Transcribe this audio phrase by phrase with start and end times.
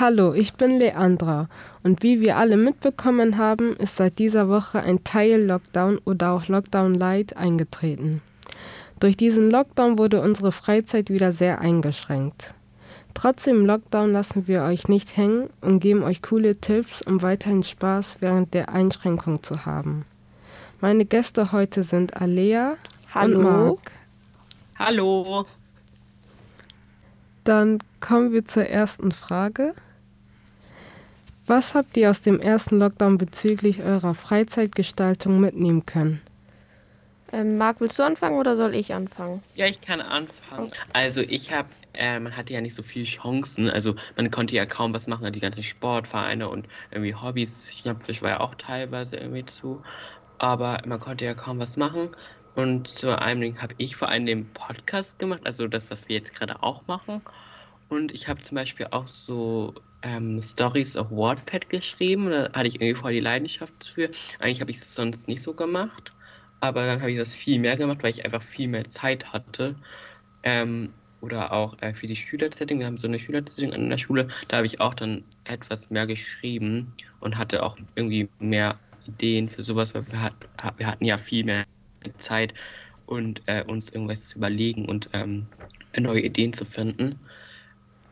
[0.00, 1.48] Hallo, ich bin Leandra
[1.82, 6.94] und wie wir alle mitbekommen haben, ist seit dieser Woche ein Teil-Lockdown oder auch Lockdown
[6.94, 8.22] Light eingetreten.
[9.00, 12.54] Durch diesen Lockdown wurde unsere Freizeit wieder sehr eingeschränkt.
[13.12, 17.64] Trotzdem im Lockdown lassen wir euch nicht hängen und geben euch coole Tipps, um weiterhin
[17.64, 20.04] Spaß während der Einschränkung zu haben.
[20.80, 22.76] Meine Gäste heute sind Alea
[23.12, 23.36] Hallo.
[23.36, 23.90] und Marc.
[24.78, 25.44] Hallo.
[27.42, 29.74] Dann kommen wir zur ersten Frage.
[31.48, 36.20] Was habt ihr aus dem ersten Lockdown bezüglich eurer Freizeitgestaltung mitnehmen können?
[37.32, 39.42] Ähm, Marc, willst du anfangen oder soll ich anfangen?
[39.54, 40.70] Ja, ich kann anfangen.
[40.92, 43.70] Also ich habe, äh, man hatte ja nicht so viele Chancen.
[43.70, 47.72] Also man konnte ja kaum was machen, die ganzen Sportvereine und irgendwie Hobbys.
[47.74, 49.82] Schnappfisch war ja auch teilweise irgendwie zu.
[50.36, 52.10] Aber man konnte ja kaum was machen.
[52.56, 56.16] Und zu einem Ding habe ich vor allem den Podcast gemacht, also das, was wir
[56.16, 57.22] jetzt gerade auch machen.
[57.88, 62.30] Und ich habe zum Beispiel auch so ähm, Stories auf WordPad geschrieben.
[62.30, 64.10] Da hatte ich irgendwie voll die Leidenschaft für.
[64.38, 66.12] Eigentlich habe ich es sonst nicht so gemacht.
[66.60, 69.76] Aber dann habe ich das viel mehr gemacht, weil ich einfach viel mehr Zeit hatte.
[70.42, 72.78] Ähm, oder auch äh, für die Schülerzeitung.
[72.78, 74.28] Wir haben so eine Schülerzeitung an der Schule.
[74.48, 79.64] Da habe ich auch dann etwas mehr geschrieben und hatte auch irgendwie mehr Ideen für
[79.64, 80.34] sowas, weil wir, hat,
[80.76, 81.64] wir hatten ja viel mehr
[82.18, 82.54] Zeit
[83.06, 85.46] und äh, uns irgendwas zu überlegen und ähm,
[85.98, 87.18] neue Ideen zu finden.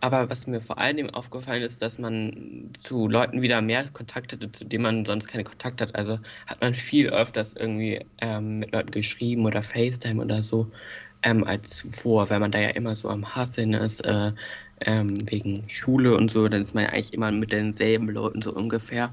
[0.07, 4.53] Aber was mir vor allem aufgefallen ist, dass man zu Leuten wieder mehr Kontakt hatte,
[4.53, 5.97] zu denen man sonst keinen Kontakt hat.
[5.97, 10.71] Also hat man viel öfters irgendwie ähm, mit Leuten geschrieben oder FaceTime oder so
[11.25, 14.31] ähm, als zuvor, weil man da ja immer so am Hasseln ist, äh,
[14.83, 16.47] ähm, wegen Schule und so.
[16.47, 19.13] Dann ist man ja eigentlich immer mit denselben Leuten so ungefähr.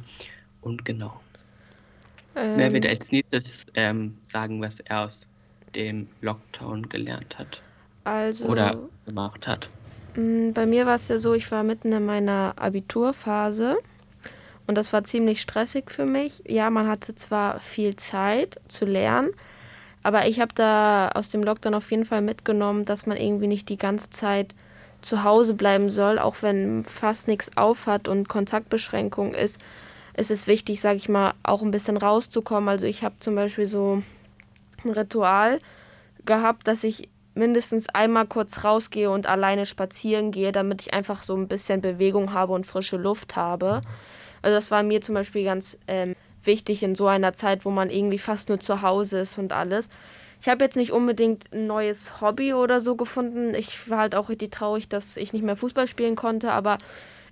[0.61, 1.19] Und genau.
[2.35, 5.25] Ähm, Wer wird als nächstes ähm, sagen, was er aus
[5.73, 7.63] dem Lockdown gelernt hat
[8.03, 8.77] also, oder
[9.07, 9.71] gemacht hat?
[10.15, 13.77] Mh, bei mir war es ja so, ich war mitten in meiner Abiturphase
[14.67, 16.41] und das war ziemlich stressig für mich.
[16.47, 19.31] Ja, man hatte zwar viel Zeit zu lernen,
[20.03, 23.69] aber ich habe da aus dem Lockdown auf jeden Fall mitgenommen, dass man irgendwie nicht
[23.69, 24.53] die ganze Zeit
[25.01, 29.59] zu Hause bleiben soll, auch wenn fast nichts aufhat und Kontaktbeschränkung ist.
[30.13, 32.69] Es ist wichtig, sage ich mal, auch ein bisschen rauszukommen.
[32.69, 34.01] Also ich habe zum Beispiel so
[34.83, 35.59] ein Ritual
[36.25, 41.35] gehabt, dass ich mindestens einmal kurz rausgehe und alleine spazieren gehe, damit ich einfach so
[41.35, 43.81] ein bisschen Bewegung habe und frische Luft habe.
[44.41, 47.89] Also das war mir zum Beispiel ganz ähm, wichtig in so einer Zeit, wo man
[47.89, 49.89] irgendwie fast nur zu Hause ist und alles.
[50.41, 53.55] Ich habe jetzt nicht unbedingt ein neues Hobby oder so gefunden.
[53.55, 56.79] Ich war halt auch richtig traurig, dass ich nicht mehr Fußball spielen konnte, aber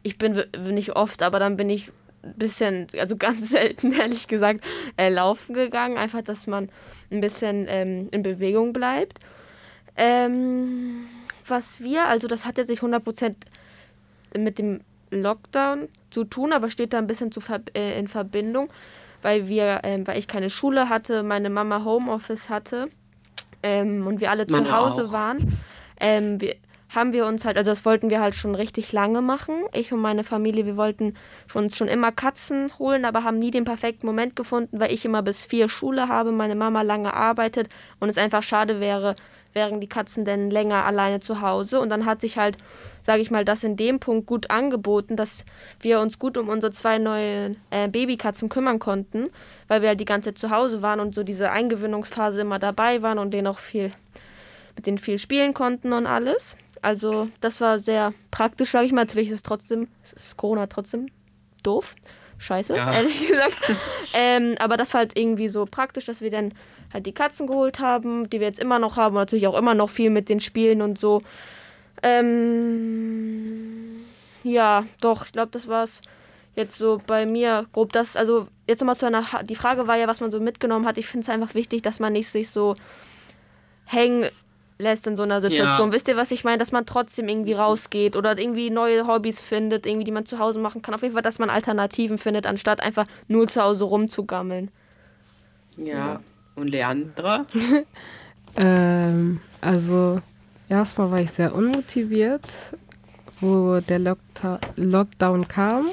[0.02, 1.92] ich bin nicht oft, aber dann bin ich
[2.24, 4.64] ein bisschen, also ganz selten ehrlich gesagt,
[4.98, 5.98] äh, laufen gegangen.
[5.98, 6.70] Einfach, dass man
[7.12, 9.20] ein bisschen ähm, in Bewegung bleibt.
[10.04, 11.06] Ähm,
[11.48, 13.36] was wir, also das hat jetzt nicht 100%
[14.36, 14.82] mit dem
[15.12, 17.40] Lockdown zu tun, aber steht da ein bisschen zu
[17.76, 18.70] äh, in Verbindung,
[19.22, 22.90] weil wir, ähm, weil ich keine Schule hatte, meine Mama Homeoffice hatte
[23.62, 25.12] ähm, und wir alle zu Meine Hause auch.
[25.12, 25.60] waren,
[26.00, 26.56] ähm, wir,
[26.90, 29.64] haben wir uns halt, also das wollten wir halt schon richtig lange machen.
[29.72, 31.14] Ich und meine Familie, wir wollten
[31.54, 35.22] uns schon immer Katzen holen, aber haben nie den perfekten Moment gefunden, weil ich immer
[35.22, 37.70] bis vier Schule habe, meine Mama lange arbeitet
[38.00, 39.16] und es einfach schade wäre,
[39.54, 41.80] wären die Katzen denn länger alleine zu Hause.
[41.80, 42.58] Und dann hat sich halt,
[43.02, 45.46] sage ich mal, das in dem Punkt gut angeboten, dass
[45.80, 49.30] wir uns gut um unsere zwei neue äh, Babykatzen kümmern konnten,
[49.68, 53.02] weil wir halt die ganze Zeit zu Hause waren und so diese Eingewöhnungsphase immer dabei
[53.02, 53.92] waren und denen auch viel
[54.76, 56.56] mit denen viel spielen konnten und alles.
[56.82, 59.02] Also das war sehr praktisch, sage ich mal.
[59.02, 61.08] Natürlich ist es trotzdem, ist Corona trotzdem
[61.64, 61.96] doof.
[62.42, 62.92] Scheiße, Ja.
[62.92, 63.54] ehrlich gesagt.
[64.14, 66.54] ähm, aber das war halt irgendwie so praktisch, dass wir dann
[66.94, 69.16] halt die Katzen geholt haben, die wir jetzt immer noch haben.
[69.16, 71.22] Und natürlich auch immer noch viel mit den Spielen und so.
[72.62, 74.06] Ähm,
[74.44, 76.02] ja, doch, ich glaube, das war's
[76.56, 78.16] jetzt so bei mir grob das.
[78.16, 80.98] Also jetzt nochmal zu einer, Ha- die Frage war ja, was man so mitgenommen hat.
[80.98, 82.76] Ich finde es einfach wichtig, dass man nicht sich so
[83.86, 84.30] hängen
[84.82, 85.88] lässt in so einer Situation.
[85.90, 85.94] Ja.
[85.94, 86.58] Wisst ihr, was ich meine?
[86.58, 90.60] Dass man trotzdem irgendwie rausgeht oder irgendwie neue Hobbys findet, irgendwie, die man zu Hause
[90.60, 90.94] machen kann.
[90.94, 94.70] Auf jeden Fall, dass man Alternativen findet, anstatt einfach nur zu Hause rumzugammeln.
[95.78, 96.20] Ja.
[96.56, 97.46] Und Leandra?
[98.58, 100.20] Ähm, also
[100.68, 102.42] erstmal war ich sehr unmotiviert,
[103.40, 105.86] wo der Lockta Lockdown kam.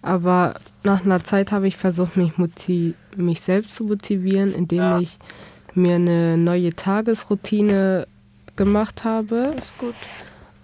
[0.00, 0.54] Aber
[0.84, 4.98] nach einer Zeit habe ich versucht, mich, motiv mich selbst zu motivieren, indem Ja.
[5.00, 5.18] ich
[5.74, 8.06] mir eine neue Tagesroutine
[8.56, 9.54] gemacht habe.
[9.58, 9.94] Ist gut.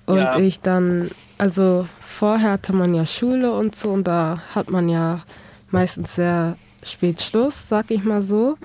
[0.06, 0.38] Und Ja.
[0.38, 5.22] ich dann, also vorher hatte man ja Schule und so und da hat man ja
[5.70, 8.56] meistens sehr spät Schluss, sag ich mal so.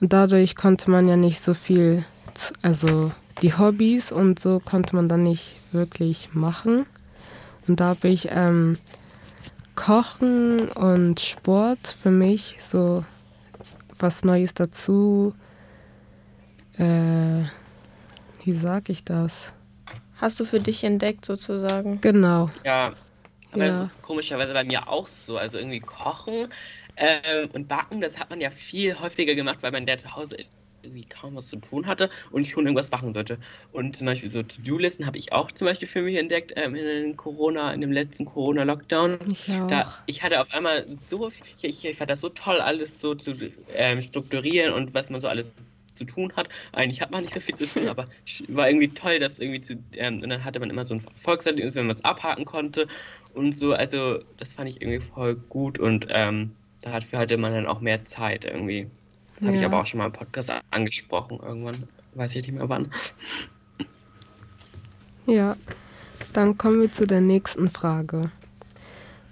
[0.00, 2.04] Und dadurch konnte man ja nicht so viel,
[2.62, 6.86] also die Hobbys und so konnte man dann nicht wirklich machen.
[7.66, 8.78] Und da habe ich ähm,
[9.74, 13.04] Kochen und Sport für mich so
[13.98, 15.34] was Neues dazu.
[16.78, 17.44] Äh,
[18.44, 19.52] wie sag ich das?
[20.16, 22.00] Hast du für dich entdeckt sozusagen?
[22.00, 22.50] Genau.
[22.64, 22.94] Ja,
[23.52, 23.80] aber Ja.
[23.80, 25.36] das ist komischerweise bei mir auch so.
[25.38, 26.52] Also irgendwie kochen
[26.96, 30.36] ähm, und backen, das hat man ja viel häufiger gemacht, weil man der zu Hause
[30.82, 33.38] irgendwie kaum was zu tun hatte und schon irgendwas machen sollte.
[33.72, 36.84] Und zum Beispiel so To-Do-Listen habe ich auch zum Beispiel für mich entdeckt ähm, in
[36.84, 39.18] den Corona, in dem letzten Corona-Lockdown.
[39.26, 39.66] Ich auch.
[39.68, 43.14] Da, ich hatte auf einmal so viel, ich, ich fand das so toll, alles so
[43.14, 43.34] zu
[43.68, 45.54] ähm, strukturieren und was man so alles
[45.94, 46.48] zu tun hat.
[46.72, 48.06] Eigentlich hat man nicht so viel zu tun, aber
[48.48, 51.74] war irgendwie toll, das irgendwie zu, ähm, und dann hatte man immer so ein Erfolgserlebnis,
[51.74, 52.86] wenn man es abhaken konnte
[53.34, 56.52] und so, also das fand ich irgendwie voll gut und ähm,
[56.82, 58.86] dafür hatte man dann auch mehr Zeit irgendwie.
[59.36, 59.68] Das habe ich Ja.
[59.68, 62.90] aber auch schon mal im Podcast angesprochen irgendwann, weiß ich nicht mehr wann.
[65.26, 65.56] Ja,
[66.32, 68.30] dann kommen wir zu der nächsten Frage.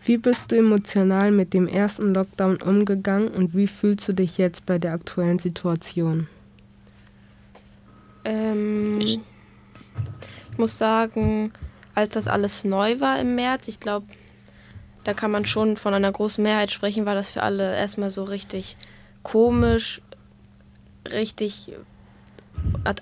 [0.04, 4.66] Wie bist du emotional mit dem ersten Lockdown umgegangen und wie fühlst du dich jetzt
[4.66, 6.26] bei der aktuellen Situation?
[8.24, 9.20] Ähm, ich
[10.56, 11.52] muss sagen,
[11.94, 14.06] als das alles neu war im März, ich glaube,
[15.04, 18.22] da kann man schon von einer großen Mehrheit sprechen, war das für alle erstmal so
[18.22, 18.76] richtig
[19.22, 20.00] komisch,
[21.10, 21.72] richtig,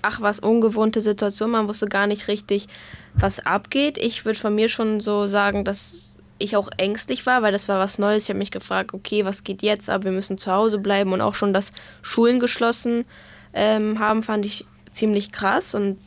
[0.01, 1.51] ach was, ungewohnte Situation.
[1.51, 2.67] Man wusste gar nicht richtig,
[3.13, 3.97] was abgeht.
[3.97, 7.79] Ich würde von mir schon so sagen, dass ich auch ängstlich war, weil das war
[7.79, 8.23] was Neues.
[8.23, 10.03] Ich habe mich gefragt, okay, was geht jetzt ab?
[10.03, 11.71] Wir müssen zu Hause bleiben und auch schon, dass
[12.01, 13.05] Schulen geschlossen
[13.53, 15.99] ähm, haben, fand ich ziemlich krass und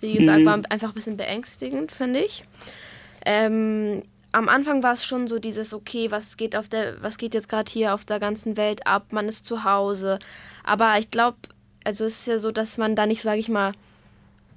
[0.00, 0.46] wie gesagt, Mhm.
[0.46, 2.42] war einfach ein bisschen beängstigend, finde ich.
[3.24, 4.02] Ähm,
[4.32, 7.48] am Anfang war es schon so dieses, okay, was geht auf der, was geht jetzt
[7.48, 9.12] gerade hier auf der ganzen Welt ab?
[9.12, 10.18] Man ist zu Hause.
[10.64, 11.36] Aber ich glaube,
[11.84, 13.72] also es ist ja so, dass man da nicht, sage ich mal,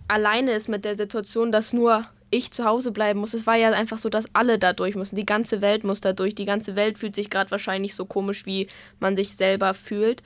[0.07, 3.33] alleine ist mit der Situation, dass nur ich zu Hause bleiben muss.
[3.33, 5.15] Es war ja einfach so, dass alle da durch müssen.
[5.15, 6.35] Die ganze Welt muss da durch.
[6.35, 8.67] Die ganze Welt fühlt sich gerade wahrscheinlich so komisch, wie
[8.99, 10.23] man sich selber fühlt.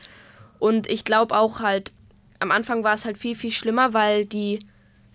[0.60, 1.92] Und ich glaube auch halt,
[2.40, 4.60] am Anfang war es halt viel, viel schlimmer, weil die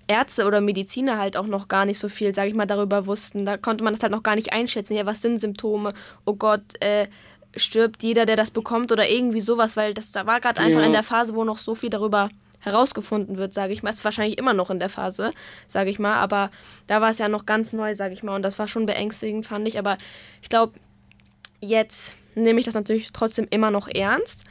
[0.07, 3.47] Ärzte oder Mediziner halt auch noch gar nicht so viel, sage ich mal, darüber wussten.
[3.47, 4.95] Da konnte man das halt noch gar nicht einschätzen.
[4.95, 5.95] Ja, was sind Symptome?
[6.27, 7.07] Oh Gott, äh,
[7.57, 10.87] stirbt jeder, der das bekommt oder irgendwie sowas, weil das da war gerade einfach Ja.
[10.87, 12.29] in der Phase, wo noch so viel darüber
[12.61, 13.91] herausgefunden wird, sage ich mal.
[13.91, 15.33] Ist wahrscheinlich immer noch in der Phase,
[15.67, 16.51] sage ich mal, aber
[16.87, 19.47] da war es ja noch ganz neu, sage ich mal, und das war schon beängstigend,
[19.47, 19.79] fand ich.
[19.79, 19.97] Aber
[20.43, 20.73] ich glaube,
[21.61, 24.45] jetzt nehme ich das natürlich trotzdem immer noch ernst.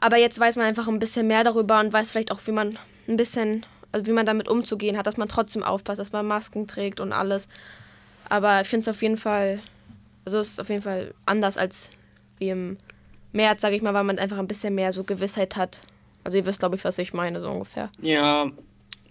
[0.00, 2.78] Aber jetzt weiß man einfach ein bisschen mehr darüber und weiß vielleicht auch, wie man
[3.06, 6.66] ein bisschen, also wie man damit umzugehen hat, dass man trotzdem aufpasst, dass man Masken
[6.66, 7.48] trägt und alles.
[8.28, 9.60] Aber ich finde es auf jeden Fall,
[10.24, 11.90] also es ist auf jeden Fall anders als
[12.38, 12.78] wie im
[13.32, 15.82] März, sage ich mal, weil man einfach ein bisschen mehr so Gewissheit hat.
[16.24, 17.90] Also ihr wisst, glaube ich, was ich meine, so ungefähr.
[18.00, 18.50] Ja,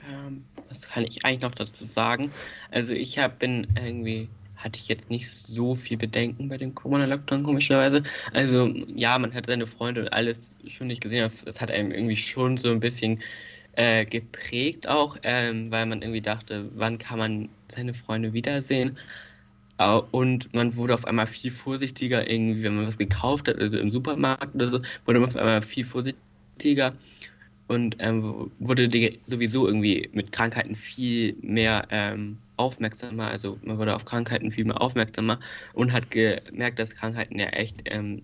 [0.09, 2.31] ähm, was kann ich eigentlich noch dazu sagen?
[2.71, 7.44] Also ich hab, bin irgendwie, hatte ich jetzt nicht so viel Bedenken bei dem Corona-Lockdown,
[7.44, 8.03] komischerweise.
[8.33, 11.91] Also ja, man hat seine Freunde und alles schon nicht gesehen, aber es hat einem
[11.91, 13.21] irgendwie schon so ein bisschen
[13.73, 18.97] äh, geprägt auch, ähm, weil man irgendwie dachte, wann kann man seine Freunde wiedersehen?
[20.11, 23.91] Und man wurde auf einmal viel vorsichtiger, irgendwie, wenn man was gekauft hat, also im
[23.91, 26.94] Supermarkt oder so, wurde man auf einmal viel vorsichtiger
[27.69, 28.89] und ähm, wurde
[29.27, 33.29] sowieso irgendwie mit Krankheiten viel mehr ähm, aufmerksamer.
[33.29, 35.39] Also man wurde auf Krankheiten viel mehr aufmerksamer
[35.73, 38.24] und hat gemerkt, dass Krankheiten ja echt ähm,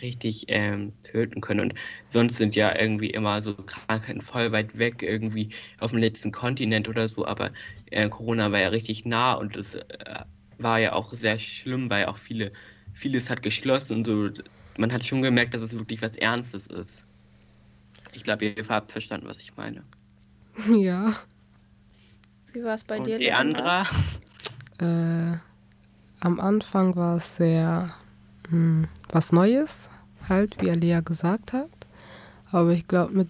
[0.00, 1.60] richtig ähm, töten können.
[1.60, 1.74] Und
[2.10, 6.88] sonst sind ja irgendwie immer so Krankheiten voll weit weg, irgendwie auf dem letzten Kontinent
[6.88, 7.26] oder so.
[7.26, 7.50] Aber
[7.90, 9.84] äh, Corona war ja richtig nah und es äh,
[10.58, 12.52] war ja auch sehr schlimm, weil auch viele,
[12.92, 14.42] vieles hat geschlossen und so.
[14.78, 17.04] Man hat schon gemerkt, dass es wirklich was Ernstes ist.
[18.12, 19.82] Ich glaube, ihr habt verstanden, was ich meine.
[20.72, 21.14] Ja,
[22.56, 23.18] Wie war es bei Und dir?
[23.18, 23.82] die Leandra?
[24.78, 25.40] äh, andere?
[26.20, 27.90] am Anfang war es sehr
[28.48, 29.90] hm, was Neues,
[30.26, 31.68] halt, wie Alia gesagt hat.
[32.50, 33.28] Aber ich glaube, mit,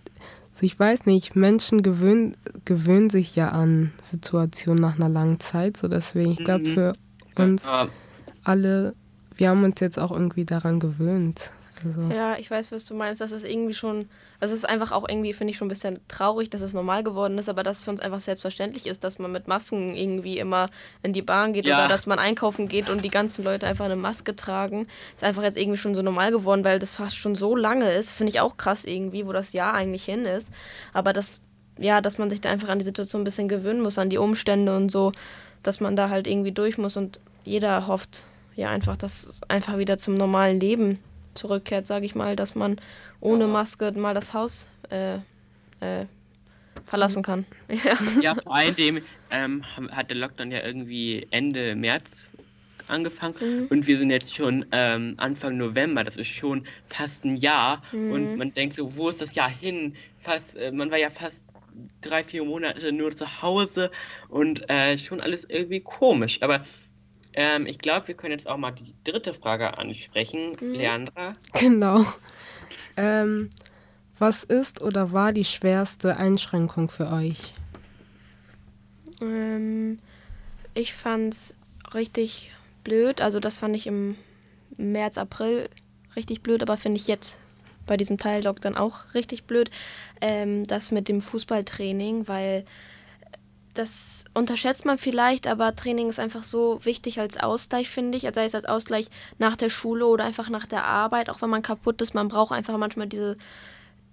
[0.53, 5.77] so ich weiß nicht, Menschen gewöhnen, gewöhnen sich ja an Situationen nach einer langen Zeit.
[5.77, 6.75] So deswegen, ich glaube, Mhm.
[6.75, 6.93] für
[7.35, 7.67] uns
[8.45, 8.95] alle,
[9.35, 11.51] wir haben uns jetzt auch irgendwie daran gewöhnt.
[11.85, 13.21] Also, Ja, ich weiß, was du meinst.
[13.21, 14.09] Das ist irgendwie schon,
[14.41, 17.03] also es ist einfach auch irgendwie, finde ich, schon ein bisschen traurig, dass es normal
[17.05, 20.39] geworden ist, aber dass es für uns einfach selbstverständlich ist, dass man mit Masken irgendwie
[20.39, 20.71] immer
[21.03, 21.79] in die Bahn geht Ja.
[21.79, 24.87] oder dass man einkaufen geht und die ganzen Leute einfach eine Maske tragen.
[25.15, 28.09] Ist einfach jetzt irgendwie schon so normal geworden, weil das fast schon so lange ist.
[28.11, 30.51] Das finde ich auch krass irgendwie, wo das Jahr eigentlich hin ist.
[30.93, 31.41] Aber das,
[31.79, 34.19] ja, dass man sich da einfach an die Situation ein bisschen gewöhnen muss, an die
[34.19, 35.13] Umstände und so,
[35.63, 39.77] dass man da halt irgendwie durch muss und jeder hofft ja einfach, dass es einfach
[39.79, 40.99] wieder zum normalen Leben
[41.37, 42.77] zurückkehrt, sage ich mal, dass man
[43.21, 43.47] ohne.
[43.47, 45.17] Maske mal das Haus äh,
[45.81, 46.07] äh,
[46.85, 47.47] verlassen kann.
[47.69, 47.99] Ja.
[48.23, 52.25] ja, vor allem ähm, hat der Lockdown ja irgendwie Ende März
[52.89, 53.67] angefangen mhm.
[53.71, 58.13] und wir sind jetzt schon ähm, Anfang November, das ist schon fast ein Jahr mhm.
[58.13, 59.97] und man denkt so, wo ist das Jahr hin?
[60.21, 61.41] Fast, äh, man war ja fast
[62.01, 63.91] drei, vier Monate nur zu Hause
[64.29, 66.65] und äh, schon alles irgendwie komisch, aber
[67.37, 70.73] ähm, ich glaube, wir können jetzt auch mal die dritte Frage ansprechen, mhm.
[70.73, 71.37] Leandra.
[71.55, 72.05] Genau.
[72.99, 73.51] Ähm,
[74.19, 77.53] was ist oder war die schwerste Einschränkung für euch?
[79.21, 79.99] Ähm,
[80.73, 81.55] ich fand es
[81.93, 82.53] richtig
[82.85, 83.21] blöd.
[83.21, 84.17] Also das fand ich im
[84.79, 85.69] März, April
[86.17, 87.39] richtig blöd, aber finde ich jetzt
[87.87, 89.71] bei diesem Teil-Lockdown auch richtig blöd.
[90.21, 92.65] Ähm, das mit dem Fußballtraining, weil
[93.79, 98.27] das unterschätzt man vielleicht, aber Training ist einfach so wichtig als Ausgleich, finde ich.
[98.27, 101.51] Also sei es als Ausgleich nach der Schule oder einfach nach der Arbeit, auch wenn
[101.51, 102.15] man kaputt ist.
[102.15, 103.37] Man braucht einfach manchmal diese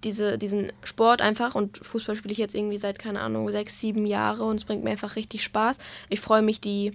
[0.04, 4.06] diese, diesen Sport einfach und Fußball spiele ich jetzt irgendwie seit, keine Ahnung, sechs, sieben
[4.06, 5.78] Jahre und es bringt mir einfach richtig Spaß.
[6.10, 6.92] Ich freue mich, die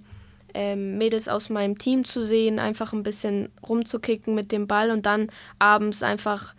[0.54, 5.06] ähm, Mädels aus meinem Team zu sehen, einfach ein bisschen rumzukicken mit dem Ball und
[5.06, 6.54] dann abends einfach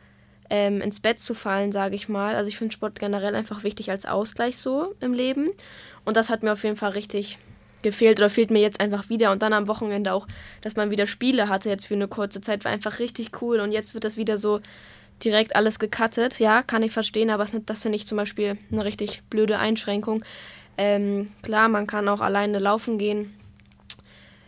[0.50, 2.36] ähm, ins Bett zu fallen, sage ich mal.
[2.36, 5.50] Also ich finde Sport generell einfach wichtig als Ausgleich so im Leben
[6.06, 7.38] und das hat mir auf jeden Fall richtig
[7.82, 10.28] gefehlt oder fehlt mir jetzt einfach wieder und dann am Wochenende auch,
[10.62, 13.72] dass man wieder Spiele hatte jetzt für eine kurze Zeit, war einfach richtig cool und
[13.72, 14.62] jetzt wird das wieder so
[15.24, 16.40] direkt alles gecuttet.
[16.40, 20.24] Ja, kann ich verstehen, aber das finde ich zum Beispiel eine richtig blöde Einschränkung.
[20.78, 23.34] Ähm, klar, man kann auch alleine laufen gehen.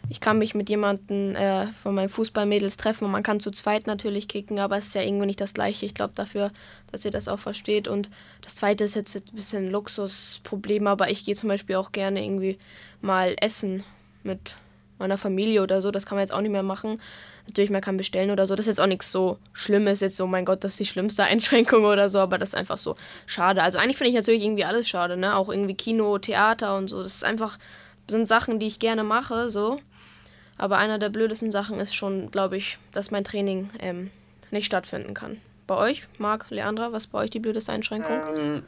[0.10, 3.88] Ich kann mich mit jemandem äh, von meinen Fußballmädels treffen und man kann zu zweit
[3.88, 5.86] natürlich kicken, aber es ist ja irgendwie nicht das Gleiche.
[5.86, 6.52] Ich glaube dafür,
[6.92, 7.88] dass ihr das auch versteht.
[7.88, 8.10] Und
[8.42, 12.24] das Zweite ist jetzt ein bisschen ein Luxusproblem, aber ich gehe zum Beispiel auch gerne
[12.24, 12.58] irgendwie
[13.02, 13.84] mal essen
[14.24, 14.58] mit
[15.00, 15.92] meiner Familie oder so.
[15.92, 17.00] Das kann man jetzt auch nicht mehr machen.
[17.48, 18.56] Natürlich, man kann bestellen oder so.
[18.56, 20.00] Das ist jetzt auch nichts so Schlimmes.
[20.00, 22.20] Jetzt so, mein Gott, das ist die schlimmste Einschränkung oder so.
[22.20, 22.96] Aber das ist einfach so
[23.26, 23.64] schade.
[23.64, 25.36] Also eigentlich finde ich natürlich irgendwie alles schade, ne?
[25.36, 27.02] Auch irgendwie Kino, Theater und so.
[27.02, 27.58] Das ist einfach,
[28.08, 29.78] sind Sachen, die ich gerne mache, so.
[30.58, 34.12] Aber einer der blödesten Sachen ist schon, glaube ich, dass mein Training ähm,
[34.52, 35.38] nicht stattfinden kann.
[35.68, 38.22] Bei euch, Marc, Leandra, was bei euch die blödeste Einschränkung?
[38.38, 38.64] Ähm,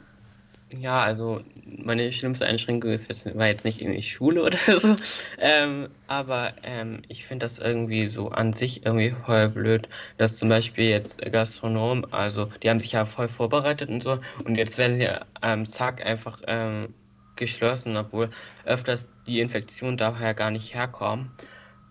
[0.70, 4.96] ja, also meine schlimmste Einschränkung ist jetzt, war jetzt nicht irgendwie Schule oder so,
[5.38, 10.48] ähm, aber ähm, ich finde das irgendwie so an sich irgendwie voll blöd, dass zum
[10.48, 14.98] Beispiel jetzt Gastronomen, also die haben sich ja voll vorbereitet und so und jetzt werden
[14.98, 15.08] sie
[15.42, 16.94] ähm, zack einfach ähm,
[17.36, 18.30] geschlossen, obwohl
[18.64, 21.30] öfters die Infektionen daher gar nicht herkommen.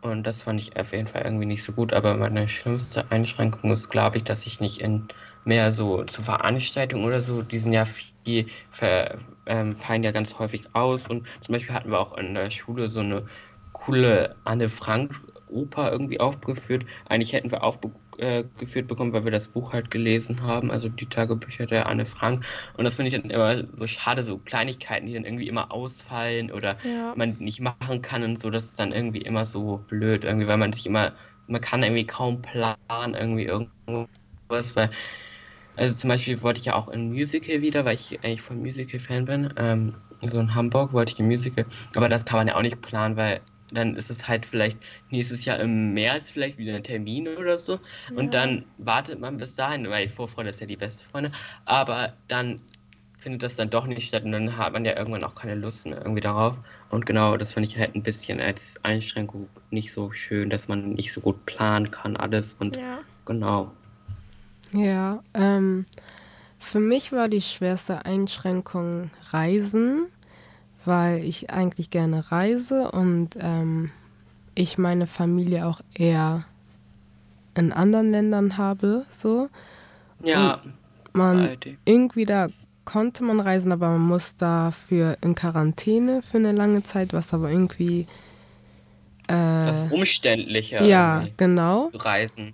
[0.05, 1.93] Und das fand ich auf jeden Fall irgendwie nicht so gut.
[1.93, 5.07] Aber meine schlimmste Einschränkung ist, glaube ich, dass ich nicht in
[5.43, 7.85] mehr so zu Veranstaltungen oder so, die sind ja
[8.25, 8.51] die
[9.45, 11.07] ähm, fallen ja ganz häufig aus.
[11.07, 13.25] Und zum Beispiel hatten wir auch in der Schule so eine
[13.71, 16.85] coole Anne Frank Oper irgendwie aufgeführt.
[17.05, 18.43] Eigentlich hätten wir aufgeführt äh,
[18.84, 22.45] bekommen, weil wir das Buch halt gelesen haben, also die Tagebücher der Anne Frank.
[22.77, 26.51] Und das finde ich dann immer so schade, so Kleinigkeiten, die dann irgendwie immer ausfallen
[26.51, 27.13] oder ja.
[27.15, 30.57] man nicht machen kann und so, das ist dann irgendwie immer so blöd, irgendwie, weil
[30.57, 31.13] man sich immer,
[31.48, 34.89] man kann irgendwie kaum planen, irgendwie irgendwas, weil
[35.77, 39.25] also zum Beispiel wollte ich ja auch ein Musical wieder, weil ich eigentlich voll Musical-Fan
[39.25, 39.53] bin.
[39.57, 41.65] Ähm, so in Hamburg wollte ich ein Musical.
[41.95, 43.41] Aber das kann man ja auch nicht planen, weil
[43.75, 44.77] dann ist es halt vielleicht
[45.10, 47.74] nächstes Jahr im März vielleicht wieder ein Termin oder so.
[47.74, 48.17] Ja.
[48.17, 51.32] Und dann wartet man bis dahin, weil Vorfreude ist ja die beste Freunde.
[51.65, 52.62] Aber dann
[53.25, 55.86] findet das dann doch nicht statt und dann hat man ja irgendwann auch keine Lust
[55.86, 56.55] mehr irgendwie darauf.
[56.91, 60.94] Und genau, das finde ich halt ein bisschen als Einschränkung nicht so schön, dass man
[60.94, 63.00] nicht so gut planen kann alles und ja.
[63.25, 63.72] genau.
[64.72, 65.86] Ja, ähm,
[66.60, 70.08] für mich war die schwerste Einschränkung Reisen,
[70.86, 73.92] weil ich eigentlich gerne reise und ähm,
[74.56, 76.46] ich meine Familie auch eher
[77.56, 79.50] in anderen Ländern habe, so.
[80.24, 80.62] Ja.
[80.63, 80.74] Und
[81.13, 82.50] man irgendwie da
[82.86, 87.50] konnte man reisen, aber man muss dafür in Quarantäne für eine lange Zeit, was aber
[87.50, 88.08] irgendwie
[89.27, 90.84] äh, das umständlicher.
[90.84, 91.89] Ja, genau.
[91.94, 92.54] Reisen.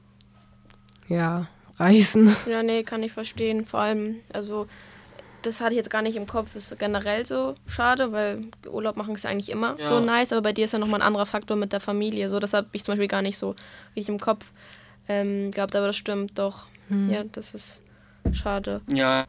[1.07, 1.47] Ja,
[1.77, 2.35] reisen.
[2.47, 3.65] Ja, nee, kann ich verstehen.
[3.65, 4.67] Vor allem, also
[5.41, 9.15] das hatte ich jetzt gar nicht im Kopf, ist generell so schade, weil Urlaub machen
[9.15, 9.87] ist ja eigentlich immer ja.
[9.87, 12.29] so nice, aber bei dir ist ja nochmal ein anderer Faktor mit der Familie.
[12.29, 13.55] So, das habe ich zum Beispiel gar nicht so
[13.95, 14.51] richtig im Kopf
[15.07, 16.65] ähm, gehabt, aber das stimmt doch.
[16.89, 17.09] Hm.
[17.09, 17.81] Ja, das ist
[18.31, 18.81] schade.
[18.91, 19.25] Ja.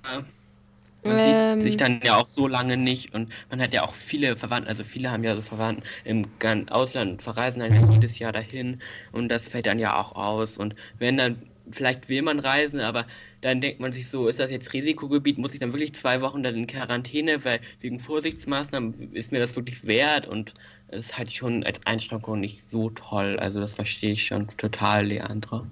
[1.05, 3.93] Man ähm, sieht sich dann ja auch so lange nicht und man hat ja auch
[3.93, 6.27] viele Verwandte, also viele haben ja so Verwandten im
[6.71, 10.77] Ausland und verreisen dann jedes Jahr dahin und das fällt dann ja auch aus und
[11.01, 11.43] wenn dann
[11.73, 13.07] vielleicht will man reisen, aber
[13.43, 16.43] dann denkt man sich so, ist das jetzt Risikogebiet, muss ich dann wirklich zwei Wochen
[16.43, 20.55] dann in Quarantäne, weil wegen Vorsichtsmaßnahmen ist mir das wirklich wert und
[20.89, 23.39] das ist halt schon als Einschränkung nicht so toll.
[23.39, 25.67] Also das verstehe ich schon total, Leandra.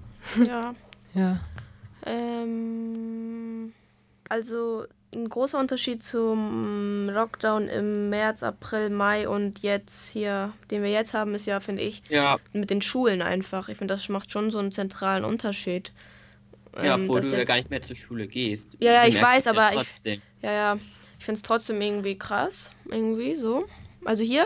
[0.45, 0.75] Ja.
[1.13, 1.39] ja.
[2.05, 3.71] Ähm,
[4.27, 10.91] also ein großer Unterschied zum Lockdown im März, April, Mai und jetzt hier, den wir
[10.91, 13.69] jetzt haben, ist ja, finde ich, Ja, mit den Schulen einfach.
[13.69, 15.91] Ich finde, das macht schon so einen zentralen Unterschied.
[16.75, 18.77] Ja, Ähm, obwohl du ja jetzt- gar nicht mehr zur Schule gehst.
[18.79, 20.19] Ja, ja, ich weiß, ja aber ich-.
[20.41, 20.77] Ja, ja.
[21.19, 22.71] Ich finde es trotzdem irgendwie krass.
[22.89, 23.65] Irgendwie so.
[24.05, 24.45] Also hier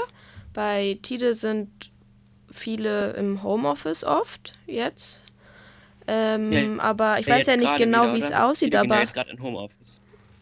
[0.53, 1.69] bei Tide sind
[2.51, 5.23] viele im Homeoffice oft jetzt.
[6.07, 9.01] Ähm, Ja, aber ich Ja, weiß ja nicht genau, wie es aussieht, Viele gehen ja
[9.01, 9.11] aber.
[9.11, 9.99] gerade in Homeoffice.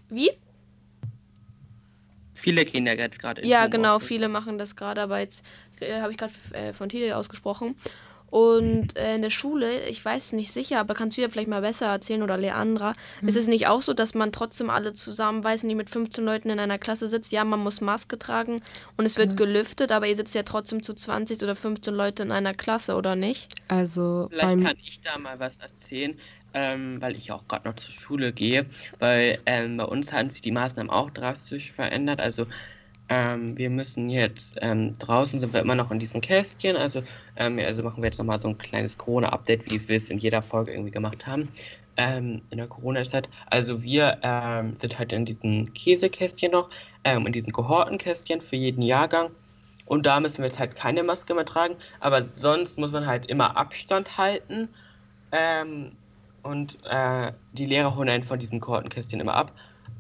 [0.10, 0.32] Wie?
[2.34, 3.72] Viele gehen ja gerade in Ja, Homeoffice.
[3.72, 5.46] genau, viele machen das gerade, aber jetzt
[5.80, 7.75] äh, habe ich gerade äh, von Tide ausgesprochen.
[8.34, 11.50] Und äh, in der Schule, ich weiß es nicht sicher, aber kannst du ja vielleicht
[11.50, 15.44] mal besser erzählen oder Leandra, ist es nicht auch so, dass man trotzdem alle zusammen,
[15.44, 17.32] weiß nicht, mit 15 Leuten in einer Klasse sitzt?
[17.32, 18.63] Ja, man muss Maske tragen
[18.98, 22.32] und es wird gelüftet, aber ihr sitzt ja trotzdem zu 20 oder 15 Leute in
[22.32, 23.54] einer Klasse, oder nicht?
[23.68, 26.20] Also Vielleicht beim kann ich da mal was erzählen,
[26.56, 28.66] ähm, weil ich auch gerade noch zur Schule gehe.
[28.98, 32.20] Weil ähm, bei uns haben sich die Maßnahmen auch drastisch verändert.
[32.20, 32.48] Also
[33.15, 36.75] ähm, wir müssen jetzt, ähm, draußen sind wir immer noch in diesen Kästchen.
[36.75, 37.03] Also,
[37.36, 40.41] ähm, also machen wir jetzt nochmal so ein kleines Corona-Update, wie wir es in jeder
[40.41, 41.50] Folge irgendwie gemacht haben.
[41.96, 43.29] Ähm, in der Corona-Zeit.
[43.51, 46.72] Also wir ähm, sind halt in diesen Käsekästchen noch,
[47.03, 49.29] ähm, in diesen Kohortenkästchen für jeden Jahrgang.
[49.86, 51.75] Und da müssen wir jetzt halt keine Maske mehr tragen.
[52.00, 54.70] Aber sonst muss man halt immer Abstand halten.
[56.43, 59.51] Und äh, die Lehrer holen einen von diesen Kohortenkästchen immer ab.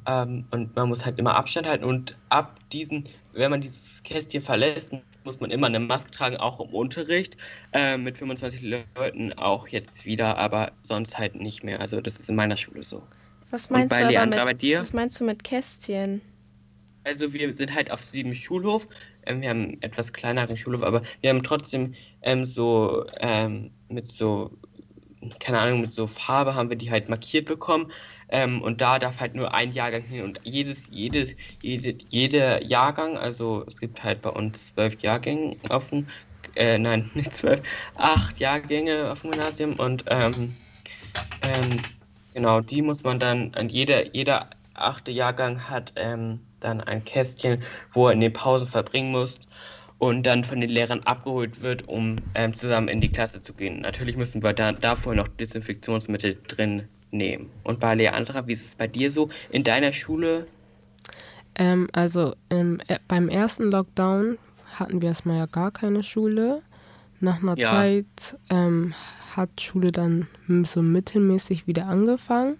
[0.07, 1.83] Ähm, und man muss halt immer Abstand halten.
[1.83, 4.91] Und ab diesen, wenn man dieses Kästchen verlässt,
[5.23, 7.37] muss man immer eine Maske tragen, auch im Unterricht.
[7.71, 8.61] Äh, mit 25
[8.95, 11.79] Leuten auch jetzt wieder, aber sonst halt nicht mehr.
[11.79, 13.03] Also das ist in meiner Schule so.
[13.49, 14.81] Was meinst bei du aber Leandra, bei mit, dir?
[14.81, 16.21] was meinst du mit Kästchen?
[17.03, 18.87] Also wir sind halt auf diesem Schulhof.
[19.25, 24.07] Ähm, wir haben einen etwas kleineren Schulhof, aber wir haben trotzdem ähm, so ähm, mit
[24.07, 24.57] so,
[25.39, 27.91] keine Ahnung, mit so Farbe haben wir die halt markiert bekommen.
[28.29, 33.17] Ähm, und da darf halt nur ein Jahrgang hin und jedes, jedes, jede, jeder Jahrgang,
[33.17, 35.57] also es gibt halt bei uns zwölf Jahrgänge
[35.89, 36.07] dem,
[36.55, 37.61] äh, nein, nicht zwölf,
[37.95, 40.55] acht Jahrgänge auf dem Gymnasium und ähm,
[41.41, 41.79] ähm,
[42.33, 47.63] genau, die muss man dann, an jeder, jeder achte Jahrgang hat ähm, dann ein Kästchen,
[47.93, 49.39] wo er in den Pausen verbringen muss
[49.97, 53.81] und dann von den Lehrern abgeholt wird, um ähm, zusammen in die Klasse zu gehen.
[53.81, 57.49] Natürlich müssen wir da, davor noch Desinfektionsmittel drin nehmen.
[57.63, 59.29] Und bei Leandra, wie ist es bei dir so?
[59.51, 60.47] In deiner Schule?
[61.55, 64.37] Ähm, also im, äh, beim ersten Lockdown
[64.79, 66.61] hatten wir erstmal ja gar keine Schule.
[67.19, 67.69] Nach einer Ja.
[67.71, 68.93] Zeit ähm,
[69.35, 70.27] hat Schule dann
[70.65, 72.57] so mittelmäßig wieder angefangen.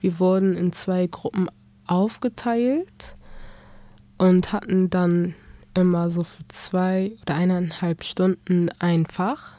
[0.00, 1.48] Wir wurden in zwei Gruppen
[1.86, 3.16] aufgeteilt
[4.18, 5.34] und hatten dann
[5.74, 9.54] immer so für zwei oder eineinhalb Stunden ein Fach.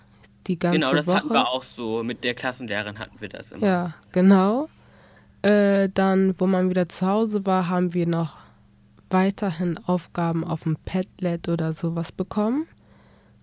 [0.50, 1.18] Die ganze genau, das Woche.
[1.18, 2.04] hatten wir auch so.
[2.04, 3.66] Mit der Klassenlehrerin hatten wir das immer.
[3.66, 4.68] Ja, genau.
[5.44, 8.36] Äh, dann, wo man wieder zu Hause war, haben wir noch
[9.12, 12.68] weiterhin Aufgaben auf dem Padlet oder sowas bekommen,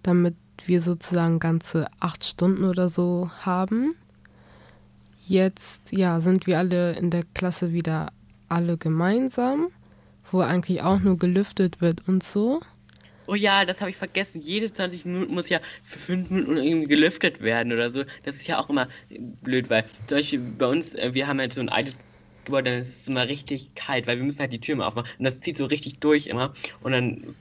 [0.02, 3.94] damit wir sozusagen ganze acht Stunden oder so haben.
[5.28, 8.08] Jetzt, ja, sind wir alle in der Klasse wieder
[8.48, 9.68] alle gemeinsam,
[10.32, 12.60] wo eigentlich auch nur gelüftet wird und so.
[13.26, 14.40] Oh ja, das habe ich vergessen.
[14.40, 18.04] Jede 20 Minuten muss ja für 5 Minuten irgendwie gelüftet werden oder so.
[18.24, 18.88] Das ist ja auch immer
[19.42, 21.98] blöd, weil zum Beispiel bei uns, äh, wir haben halt so ein altes
[22.44, 25.10] Gebäude, dann ist es immer richtig kalt, weil wir müssen halt die Tür immer aufmachen.
[25.18, 26.54] Und das zieht so richtig durch immer.
[26.80, 27.36] Und dann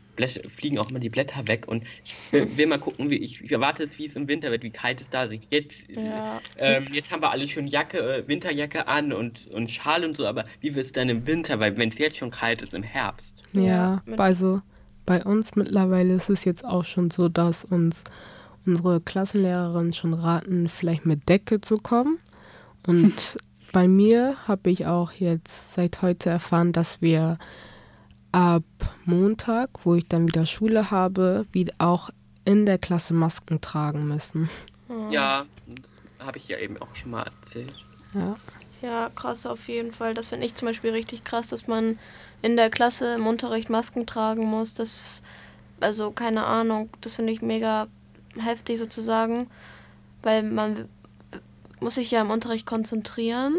[0.58, 1.67] fliegen auch immer die Blätter weg.
[1.67, 4.50] Und ich will, will mal gucken, wie ich, ich erwarte es, wie es im Winter
[4.50, 5.34] wird, wie kalt es da ist.
[5.50, 6.41] Jetzt, Ja.
[6.58, 10.26] ähm, jetzt haben wir alle schon Jacke, äh, Winterjacke an und, und Schal und so,
[10.26, 11.60] aber wie wird es dann im Winter?
[11.60, 13.36] Weil wenn es jetzt schon kalt ist im Herbst.
[13.54, 14.62] Ja, Ja, also
[15.05, 18.03] bei uns mittlerweile ist es jetzt auch schon so, dass uns
[18.65, 22.17] unsere Klassenlehrerin schon raten, vielleicht mit Decke zu kommen.
[22.87, 23.37] Und
[23.71, 27.37] bei mir habe ich auch jetzt seit heute erfahren, dass wir
[28.31, 28.63] ab
[29.05, 32.09] Montag, wo ich dann wieder Schule habe, wieder auch
[32.43, 34.49] in der Klasse Masken tragen müssen.
[35.09, 35.45] Ja,
[36.19, 37.73] habe ich ja eben auch schon mal erzählt.
[38.13, 38.35] Ja.
[38.86, 40.13] Ja, krass auf jeden Fall.
[40.13, 41.98] Das finde ich zum Beispiel richtig krass, dass man
[42.43, 44.76] in der Klasse im Unterricht Masken tragen muss.
[44.76, 45.24] Das,
[45.80, 47.88] also keine Ahnung, das finde ich mega
[48.38, 49.50] heftig sozusagen,
[50.21, 50.88] weil man
[51.80, 53.56] muss sich ja im Unterricht konzentrieren.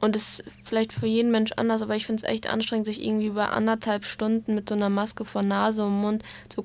[0.00, 3.02] Und das ist vielleicht für jeden Mensch anders, aber ich finde es echt anstrengend, sich
[3.02, 6.62] irgendwie über anderthalb Stunden mit so einer Maske vor Nase und Mund zu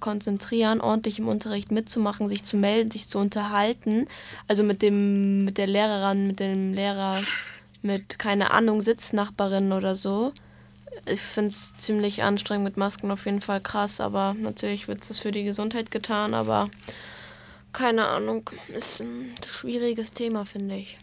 [0.00, 4.06] konzentrieren, ordentlich im Unterricht mitzumachen, sich zu melden, sich zu unterhalten.
[4.46, 7.20] Also mit dem, mit der Lehrerin, mit dem Lehrer,
[7.82, 10.32] mit, keine Ahnung, Sitznachbarin oder so.
[11.06, 15.20] Ich finde es ziemlich anstrengend mit Masken, auf jeden Fall krass, aber natürlich wird das
[15.20, 16.70] für die Gesundheit getan, aber
[17.72, 20.98] keine Ahnung, ist ein schwieriges Thema, finde ich.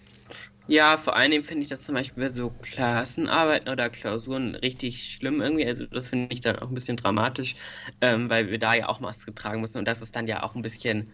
[0.67, 5.39] Ja, vor allem finde ich das zum Beispiel bei so Klassenarbeiten oder Klausuren richtig schlimm
[5.41, 5.65] irgendwie.
[5.65, 7.56] Also das finde ich dann auch ein bisschen dramatisch,
[8.01, 10.56] ähm, weil wir da ja auch Maske tragen müssen und das ist dann ja auch
[10.56, 11.13] ein bisschen,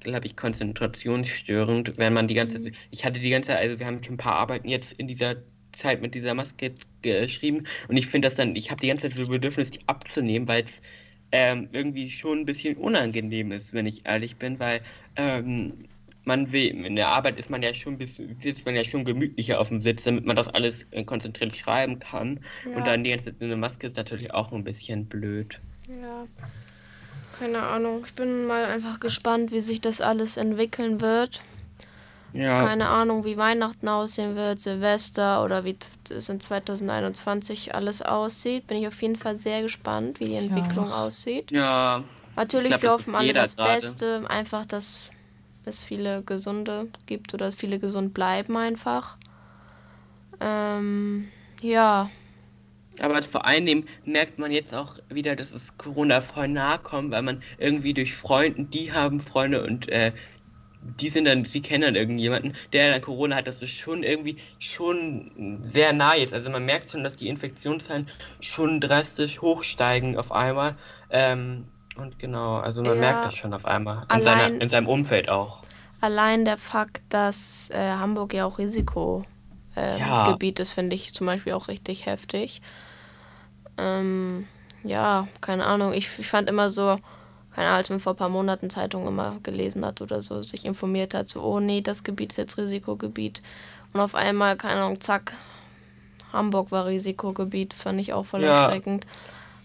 [0.00, 3.86] glaube ich, konzentrationsstörend, wenn man die ganze Zeit, ich hatte die ganze Zeit, also wir
[3.86, 5.36] haben schon ein paar Arbeiten jetzt in dieser
[5.76, 9.16] Zeit mit dieser Maske geschrieben und ich finde das dann, ich habe die ganze Zeit
[9.18, 10.82] so Bedürfnis, die abzunehmen, weil es
[11.32, 14.82] ähm, irgendwie schon ein bisschen unangenehm ist, wenn ich ehrlich bin, weil
[15.16, 15.88] ähm,
[16.28, 19.58] man will, in der Arbeit ist man ja schon bis, sitzt man ja schon gemütlicher
[19.60, 22.38] auf dem Sitz, damit man das alles äh, konzentriert schreiben kann.
[22.64, 22.76] Ja.
[22.76, 25.58] Und dann die ganze Zeit eine Maske ist natürlich auch ein bisschen blöd.
[25.88, 26.26] Ja.
[27.38, 28.04] Keine Ahnung.
[28.06, 31.40] Ich bin mal einfach gespannt, wie sich das alles entwickeln wird.
[32.34, 32.60] Ja.
[32.60, 35.76] Keine Ahnung, wie Weihnachten aussehen wird, Silvester oder wie
[36.10, 38.66] es in 2021 alles aussieht.
[38.66, 41.04] Bin ich auf jeden Fall sehr gespannt, wie die Entwicklung ja.
[41.04, 41.50] aussieht.
[41.50, 42.04] Ja.
[42.36, 43.80] Natürlich, glaub, wir hoffen alle das grade.
[43.80, 44.30] Beste.
[44.30, 45.10] Einfach, dass
[45.68, 49.16] es viele Gesunde gibt oder viele gesund bleiben einfach.
[50.40, 51.28] Ähm,
[51.62, 52.10] ja.
[53.00, 57.22] Aber vor allem merkt man jetzt auch wieder, dass es Corona voll nahe kommt, weil
[57.22, 60.12] man irgendwie durch Freunde, die haben Freunde und äh,
[61.00, 64.38] die sind dann, die kennen dann irgendjemanden, der dann Corona hat, das ist schon irgendwie
[64.58, 66.32] schon sehr nah jetzt.
[66.32, 68.08] Also man merkt schon, dass die Infektionszahlen
[68.40, 70.76] schon drastisch hochsteigen auf einmal.
[71.10, 71.66] Ähm,
[71.98, 74.04] und genau, also man ja, merkt das schon auf einmal.
[74.04, 75.62] In, allein, seiner, in seinem Umfeld auch.
[76.00, 79.26] Allein der Fakt, dass äh, Hamburg ja auch Risikogebiet
[79.76, 80.36] äh, ja.
[80.58, 82.62] ist, finde ich zum Beispiel auch richtig heftig.
[83.76, 84.46] Ähm,
[84.84, 85.92] ja, keine Ahnung.
[85.92, 86.96] Ich, ich fand immer so,
[87.52, 90.64] keine Ahnung, als man vor ein paar Monaten Zeitungen immer gelesen hat oder so, sich
[90.64, 93.42] informiert hat, so, oh nee, das Gebiet ist jetzt Risikogebiet.
[93.92, 95.32] Und auf einmal, keine Ahnung, zack,
[96.32, 97.72] Hamburg war Risikogebiet.
[97.72, 98.64] Das fand ich auch voll ja.
[98.64, 99.06] erschreckend.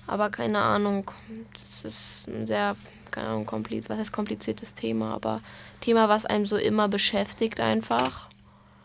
[0.08, 1.10] Aber keine Ahnung,
[1.54, 2.76] das ist ein sehr,
[3.12, 5.42] keine Ahnung, kompliz was heißt kompliziertes Thema, aber
[5.80, 8.28] Thema, was einem so immer beschäftigt einfach.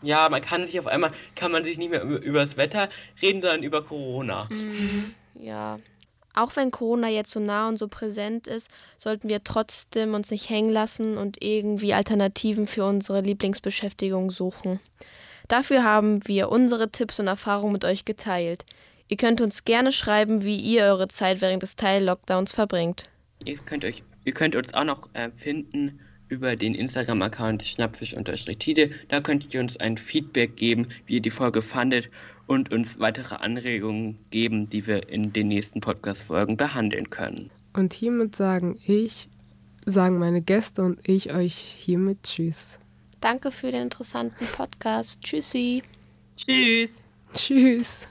[0.01, 2.89] Ja, man kann sich auf einmal, kann man sich nicht mehr über, das Wetter
[3.21, 4.47] reden, sondern über Corona.
[4.49, 5.77] Mhm, ja.
[6.35, 10.49] Auch wenn Corona jetzt so nah und so präsent ist, sollten wir trotzdem uns nicht
[10.49, 14.79] hängen lassen und irgendwie Alternativen für unsere Lieblingsbeschäftigung suchen.
[15.49, 18.65] Dafür haben wir unsere Tipps und Erfahrungen mit euch geteilt.
[19.09, 23.09] Ihr könnt uns gerne schreiben, wie ihr eure Zeit während des Teil-Lockdowns verbringt.
[23.43, 28.91] Ihr könnt, euch, ihr könnt uns auch noch äh, finden über den Instagram-Account schnappfisch-tide.
[29.07, 32.09] Da könnt ihr uns ein Feedback geben, wie ihr die Folge fandet
[32.45, 37.49] und uns weitere Anregungen geben, die wir in den nächsten Podcast-Folgen behandeln können.
[37.73, 39.27] Und hiermit sagen ich,
[39.87, 42.79] sagen meine Gäste und ich euch hiermit Tschüss.
[43.21, 45.21] Danke für den interessanten Podcast.
[45.23, 45.81] Tschüssi.
[46.37, 47.01] Tschüss.
[47.33, 48.07] Tschüss.